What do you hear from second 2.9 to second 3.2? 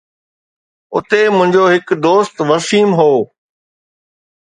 هو